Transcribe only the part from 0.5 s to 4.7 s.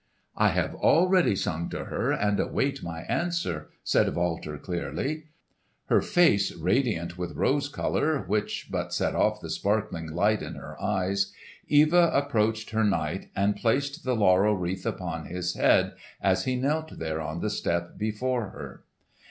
already sung to her, and await my answer," said Walter